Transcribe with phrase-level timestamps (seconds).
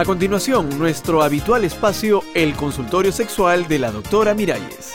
[0.00, 4.94] A continuación, nuestro habitual espacio, el consultorio sexual de la doctora Miralles.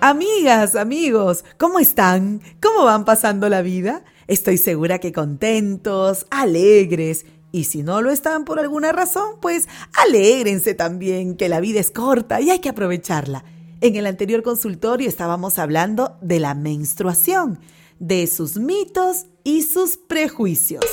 [0.00, 2.40] Amigas, amigos, ¿cómo están?
[2.62, 4.04] ¿Cómo van pasando la vida?
[4.28, 7.26] Estoy segura que contentos, alegres.
[7.50, 11.90] Y si no lo están por alguna razón, pues alégrense también, que la vida es
[11.90, 13.42] corta y hay que aprovecharla.
[13.80, 17.58] En el anterior consultorio estábamos hablando de la menstruación,
[17.98, 20.84] de sus mitos y sus prejuicios.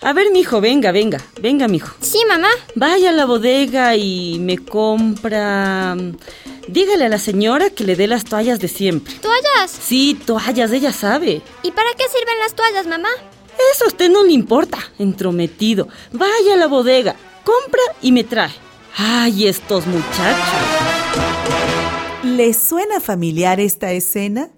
[0.00, 1.94] A ver, mijo, venga, venga, venga, mijo.
[2.00, 2.48] Sí, mamá.
[2.76, 5.96] Vaya a la bodega y me compra.
[6.68, 9.14] Dígale a la señora que le dé las toallas de siempre.
[9.14, 9.70] ¿Toallas?
[9.70, 11.42] Sí, toallas, ella sabe.
[11.62, 13.08] ¿Y para qué sirven las toallas, mamá?
[13.74, 15.88] Eso a usted no le importa, entrometido.
[16.12, 18.52] Vaya a la bodega, compra y me trae.
[18.96, 20.77] Ay, estos muchachos.
[22.24, 24.50] ¿Les suena familiar esta escena?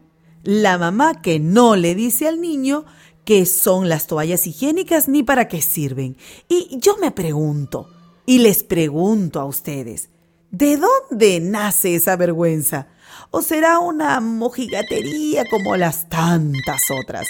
[0.42, 2.86] La mamá que no le dice al niño
[3.26, 6.16] qué son las toallas higiénicas ni para qué sirven.
[6.48, 7.90] Y yo me pregunto,
[8.24, 10.08] y les pregunto a ustedes,
[10.50, 12.88] ¿de dónde nace esa vergüenza?
[13.30, 17.28] ¿O será una mojigatería como las tantas otras?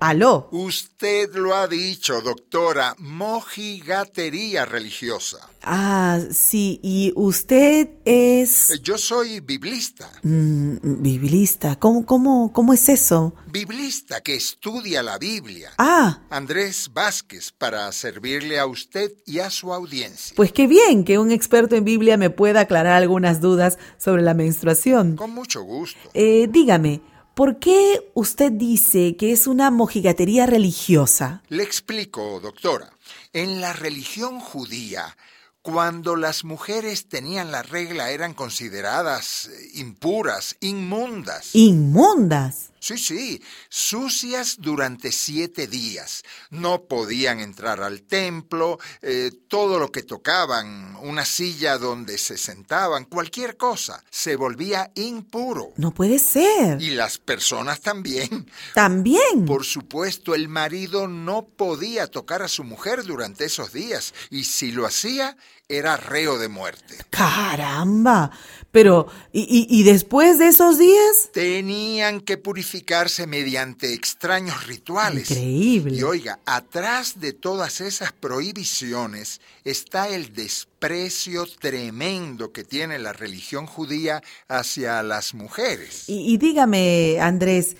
[0.00, 0.48] ¿Aló?
[0.52, 5.38] Usted lo ha dicho, doctora, mojigatería religiosa.
[5.62, 8.70] Ah, sí, y usted es...
[8.70, 10.08] Eh, Yo soy biblista.
[10.22, 13.34] Mm, biblista, ¿Cómo, cómo, ¿cómo es eso?
[13.50, 15.72] Biblista que estudia la Biblia.
[15.78, 20.32] Ah, Andrés Vázquez, para servirle a usted y a su audiencia.
[20.36, 24.34] pues qué bien que un experto en Biblia me pueda aclarar algunas dudas sobre la
[24.34, 25.16] menstruación.
[25.16, 25.98] Con mucho gusto.
[26.14, 27.00] Eh, dígame,
[27.38, 31.44] ¿por qué usted dice que es una mojigatería religiosa?
[31.48, 32.90] Le explico, doctora.
[33.32, 35.16] En la religión judía,
[35.62, 41.50] cuando las mujeres tenían la regla eran consideradas eh, impuras, inmundas.
[41.52, 42.67] Inmundas.
[42.88, 46.22] Sí, sí, sucias durante siete días.
[46.48, 53.04] No podían entrar al templo, eh, todo lo que tocaban, una silla donde se sentaban,
[53.04, 55.74] cualquier cosa, se volvía impuro.
[55.76, 56.80] No puede ser.
[56.80, 58.50] Y las personas también.
[58.72, 59.44] También.
[59.44, 64.72] Por supuesto, el marido no podía tocar a su mujer durante esos días, y si
[64.72, 65.36] lo hacía,
[65.68, 66.96] era reo de muerte.
[67.10, 68.30] Caramba.
[68.70, 71.30] Pero, ¿y, y, y después de esos días?
[71.32, 72.38] Tenían que
[72.78, 75.30] purificarse mediante extraños rituales.
[75.30, 75.96] Increíble.
[75.96, 83.66] Y oiga, atrás de todas esas prohibiciones está el desprecio tremendo que tiene la religión
[83.66, 86.04] judía hacia las mujeres.
[86.06, 87.76] Y, y dígame, Andrés,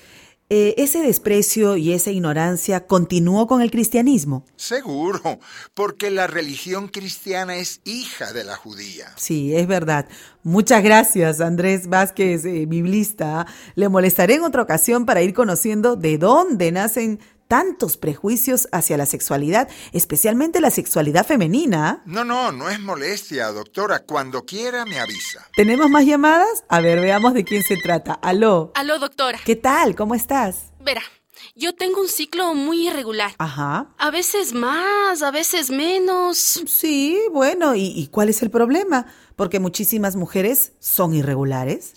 [0.51, 4.45] eh, ¿ese desprecio y esa ignorancia continuó con el cristianismo?
[4.57, 5.39] Seguro,
[5.75, 9.13] porque la religión cristiana es hija de la judía.
[9.17, 10.09] Sí, es verdad.
[10.43, 13.47] Muchas gracias, Andrés Vázquez, eh, biblista.
[13.75, 19.07] Le molestaré en otra ocasión para ir conociendo de dónde nacen tantos prejuicios hacia la
[19.07, 22.03] sexualidad, especialmente la sexualidad femenina.
[22.07, 24.05] No, no, no es molestia, doctora.
[24.05, 25.49] Cuando quiera me avisa.
[25.57, 26.65] ¿Tenemos más llamadas?
[26.69, 28.13] A ver, veamos de quién se trata.
[28.13, 28.71] Aló.
[28.75, 29.41] Aló, doctora.
[29.45, 29.97] ¿Qué tal?
[29.97, 30.73] ¿Cómo estás?
[30.81, 31.03] Verá,
[31.55, 33.35] yo tengo un ciclo muy irregular.
[33.39, 33.95] Ajá.
[33.99, 36.37] A veces más, a veces menos.
[36.67, 39.07] Sí, bueno, ¿y, y cuál es el problema?
[39.37, 41.95] Porque muchísimas mujeres son irregulares.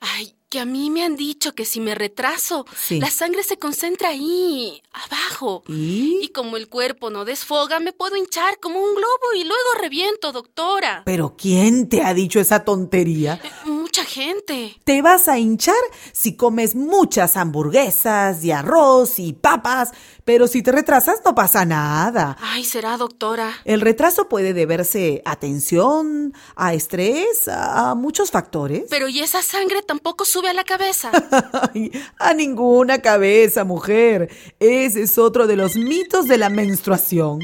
[0.00, 3.00] Ay, que a mí me han dicho que si me retraso, Sí.
[3.00, 5.62] la sangre se concentra ahí, abajo.
[5.66, 6.18] ¿Y?
[6.22, 10.30] Y como el cuerpo no desfoga, me puedo hinchar como un globo y luego reviento,
[10.30, 11.04] doctora.
[11.06, 13.40] ¿Pero quién te ha dicho esa tontería?
[13.42, 13.81] Eh, Mucha
[14.12, 14.76] gente.
[14.84, 15.74] Te vas a hinchar
[16.12, 19.90] si comes muchas hamburguesas y arroz y papas,
[20.24, 22.36] pero si te retrasas no pasa nada.
[22.40, 23.50] Ay, será, doctora.
[23.64, 28.84] El retraso puede deberse a tensión, a estrés, a, a muchos factores.
[28.90, 31.10] Pero ¿y esa sangre tampoco sube a la cabeza?
[32.18, 34.30] A ninguna cabeza, mujer.
[34.60, 37.40] Ese es otro de los mitos de la menstruación.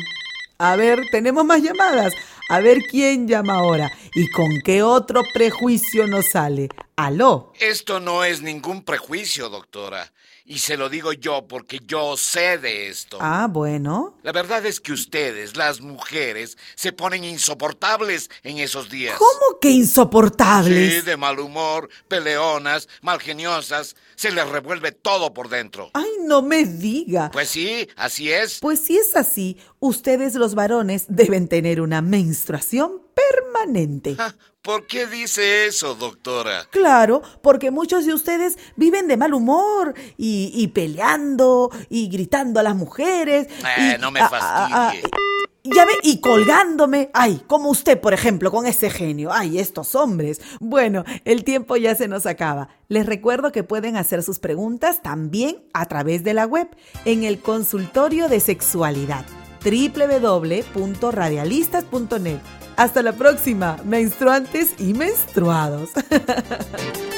[0.59, 2.13] A ver, tenemos más llamadas.
[2.49, 6.69] A ver quién llama ahora y con qué otro prejuicio nos sale.
[6.97, 7.53] Aló.
[7.61, 10.13] Esto no es ningún prejuicio, doctora.
[10.45, 13.19] Y se lo digo yo porque yo sé de esto.
[13.21, 14.17] Ah, bueno.
[14.23, 19.19] La verdad es que ustedes, las mujeres, se ponen insoportables en esos días.
[19.19, 21.05] ¿Cómo que Sí, insoportables?
[21.05, 23.95] de mal humor, peleonas, malgeniosas.
[24.17, 25.91] Se les revuelve todo por dentro.
[25.93, 27.31] Ay, no me diga.
[27.33, 28.61] Pues sí, así es.
[28.61, 34.15] Pues si es así, ustedes los varones deben tener una menstruación permanente.
[34.15, 36.67] Ja, ¿Por qué dice eso, doctora?
[36.71, 42.63] Claro, porque muchos de ustedes viven de mal humor y, y peleando y gritando a
[42.63, 43.47] las mujeres.
[43.79, 44.75] Eh, y- no me ah, fastidie.
[44.77, 45.17] ah, ah,
[45.65, 47.11] Ya ve, y colgándome.
[47.13, 49.31] Ay, como usted, por ejemplo, con ese genio.
[49.33, 50.41] Ay, estos hombres.
[50.61, 52.69] Bueno, el tiempo ya se nos acaba.
[52.89, 56.69] Les recuerdo que pueden hacer sus preguntas también a través de la web
[57.05, 59.25] en el consultorio de sexualidad
[59.63, 62.39] www.radialistas.net.
[62.77, 65.91] Hasta la próxima, menstruantes y menstruados.